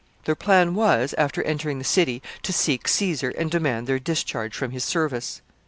[0.25, 4.71] Their plan was, after entering the city, to seek Caesar and demand their discharge from
[4.71, 5.43] his service.